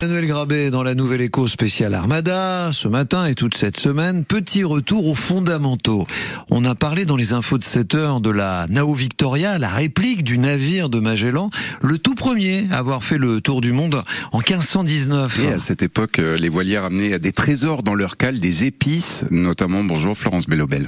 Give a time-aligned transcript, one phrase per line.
[0.00, 4.62] Manuel Grabé dans la nouvelle écho spéciale Armada, ce matin et toute cette semaine, petit
[4.62, 6.06] retour aux fondamentaux.
[6.50, 10.22] On a parlé dans les infos de 7 heures de la Nao Victoria, la réplique
[10.22, 11.50] du navire de Magellan,
[11.82, 15.40] le tout premier à avoir fait le tour du monde en 1519.
[15.40, 19.24] Et à cette époque, euh, les voiliers amenaient des trésors dans leur cale, des épices,
[19.32, 20.86] notamment, bonjour Florence Bellobel.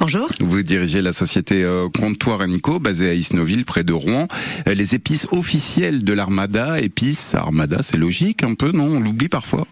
[0.00, 0.28] Bonjour.
[0.40, 4.28] Vous dirigez la société euh, Comptoir Nico, basée à Isnoville, près de Rouen.
[4.66, 8.84] Euh, les épices officielles de l'Armada, épices, Armada, c'est logique un peu, non?
[8.84, 9.66] On l'oublie parfois.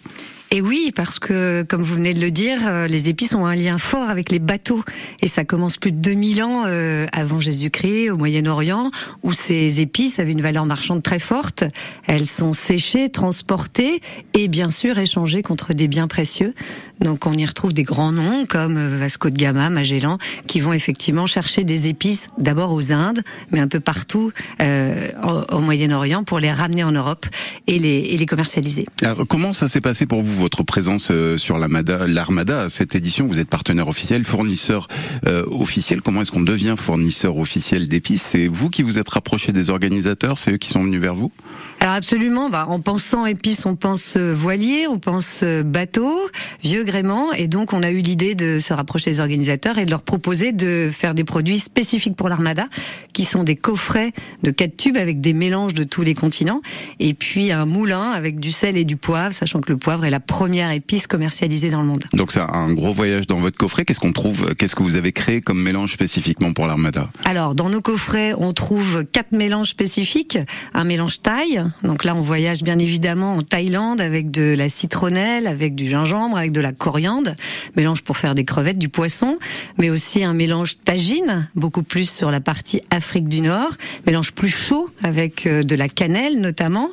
[0.50, 3.54] Et oui, parce que, comme vous venez de le dire, euh, les épices ont un
[3.54, 4.82] lien fort avec les bateaux.
[5.20, 8.90] Et ça commence plus de 2000 ans euh, avant Jésus-Christ, au Moyen-Orient,
[9.22, 11.64] où ces épices avaient une valeur marchande très forte.
[12.06, 14.00] Elles sont séchées, transportées
[14.32, 16.54] et bien sûr échangées contre des biens précieux.
[17.00, 20.72] Donc on y retrouve des grands noms comme euh, Vasco de Gama, Magellan, qui vont
[20.72, 25.08] effectivement chercher des épices d'abord aux Indes, mais un peu partout euh,
[25.52, 27.26] au, Moyen-Orient pour les ramener en Europe
[27.66, 28.86] et les, et les commercialiser.
[29.02, 30.37] Alors, comment ça s'est passé pour vous?
[30.38, 34.88] Votre présence euh, sur l'Armada, cette édition, vous êtes partenaire officiel, fournisseur
[35.26, 36.00] euh, officiel.
[36.00, 40.38] Comment est-ce qu'on devient fournisseur officiel d'épices C'est vous qui vous êtes rapproché des organisateurs?
[40.38, 41.32] C'est eux qui sont venus vers vous?
[41.80, 42.50] Alors absolument.
[42.50, 46.18] Bah, en pensant épices, on pense euh, voilier, on pense bateau,
[46.62, 49.90] vieux gréement, et donc on a eu l'idée de se rapprocher des organisateurs et de
[49.90, 52.66] leur proposer de faire des produits spécifiques pour l'Armada,
[53.12, 56.60] qui sont des coffrets de quatre tubes avec des mélanges de tous les continents,
[57.00, 60.10] et puis un moulin avec du sel et du poivre, sachant que le poivre est
[60.10, 62.04] la première épice commercialisée dans le monde.
[62.12, 63.84] Donc c'est un gros voyage dans votre coffret.
[63.84, 67.08] Qu'est-ce qu'on trouve Qu'est-ce que vous avez créé comme mélange spécifiquement pour l'Armada?
[67.24, 70.38] Alors dans nos coffrets, on trouve quatre mélanges spécifiques.
[70.74, 71.64] Un mélange thaï.
[71.82, 76.36] Donc là, on voyage bien évidemment en Thaïlande avec de la citronnelle, avec du gingembre,
[76.36, 77.32] avec de la coriandre.
[77.76, 79.38] Mélange pour faire des crevettes, du poisson,
[79.78, 83.72] mais aussi un mélange tagine, beaucoup plus sur la partie Afrique du Nord.
[84.06, 86.90] Mélange plus chaud avec euh, de la cannelle notamment.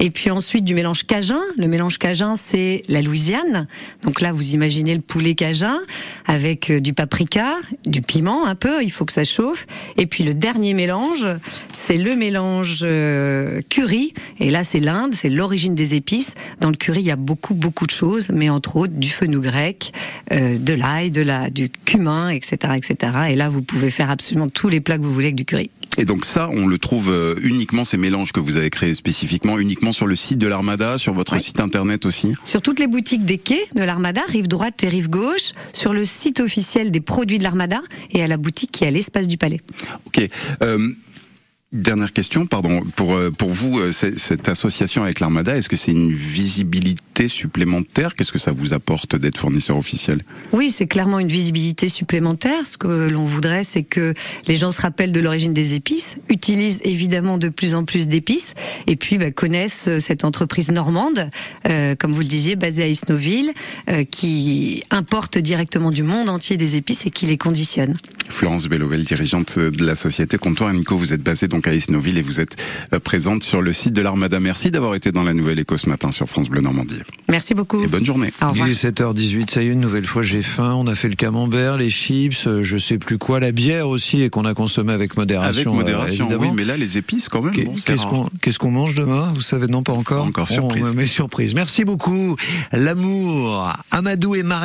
[0.00, 1.42] Et puis ensuite du mélange cajun.
[1.56, 3.66] Le mélange cajun, c'est la Louisiane.
[4.02, 5.78] Donc là, vous imaginez le poulet cajun
[6.26, 9.66] avec euh, du paprika, du piment un peu, il faut que ça chauffe.
[9.96, 11.26] Et puis le dernier mélange,
[11.72, 14.14] c'est le mélange euh, curry.
[14.40, 16.34] Et là, c'est l'Inde, c'est l'origine des épices.
[16.60, 19.42] Dans le curry, il y a beaucoup, beaucoup de choses, mais entre autres du fenouil
[19.42, 19.92] grec,
[20.32, 23.12] euh, de l'ail, de la, du cumin, etc., etc.
[23.30, 25.70] Et là, vous pouvez faire absolument tous les plats que vous voulez avec du curry.
[25.98, 29.92] Et donc ça, on le trouve uniquement, ces mélanges que vous avez créés spécifiquement, uniquement
[29.92, 33.38] sur le site de l'Armada, sur votre site internet aussi Sur toutes les boutiques des
[33.38, 37.42] quais de l'Armada, rive droite et rive gauche, sur le site officiel des produits de
[37.42, 37.80] l'Armada
[38.12, 39.60] et à la boutique qui est à l'espace du Palais.
[40.06, 40.26] Ok.
[40.62, 40.88] Euh,
[41.70, 47.02] Dernière question, pardon, pour pour vous cette association avec l'Armada, est-ce que c'est une visibilité
[47.26, 50.22] supplémentaire Qu'est-ce que ça vous apporte d'être fournisseur officiel?
[50.52, 52.66] Oui, c'est clairement une visibilité supplémentaire.
[52.66, 54.14] Ce que l'on voudrait, c'est que
[54.46, 58.54] les gens se rappellent de l'origine des épices, utilisent évidemment de plus en plus d'épices,
[58.86, 61.30] et puis bah, connaissent cette entreprise normande,
[61.68, 63.52] euh, comme vous le disiez, basée à Isnoville,
[63.88, 67.94] euh, qui importe directement du monde entier des épices et qui les conditionne.
[68.28, 72.22] Florence Bellovel, dirigeante de la société Comptoir Nico, vous êtes basée donc à Isnoville et
[72.22, 72.56] vous êtes
[73.02, 74.38] présente sur le site de l'Armada.
[74.38, 77.00] Merci d'avoir été dans la Nouvelle Éco ce matin sur France Bleu Normandie.
[77.30, 77.82] Merci beaucoup.
[77.82, 78.32] Et bonne journée.
[78.54, 80.74] Il est 7h18, ça y est, une nouvelle fois j'ai faim.
[80.78, 84.30] On a fait le camembert, les chips, je sais plus quoi, la bière aussi et
[84.30, 85.70] qu'on a consommé avec modération.
[85.70, 87.54] Avec modération, euh, oui, mais là les épices quand même.
[87.64, 89.30] Bon, Qu'est-ce qu'on qu'est-ce qu'on mange demain?
[89.34, 90.22] Vous savez, non pas encore.
[90.22, 90.82] Pas encore surprise.
[90.82, 91.54] On me met surprise.
[91.54, 92.36] Merci beaucoup.
[92.72, 94.56] L'amour, Amadou et Marie.